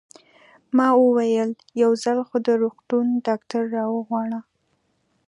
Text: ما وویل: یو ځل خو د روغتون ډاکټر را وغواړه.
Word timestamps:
ما 0.77 0.87
وویل: 1.03 1.49
یو 1.81 1.91
ځل 2.03 2.17
خو 2.27 2.35
د 2.47 2.49
روغتون 2.61 3.05
ډاکټر 3.27 3.63
را 3.75 3.83
وغواړه. 3.95 4.39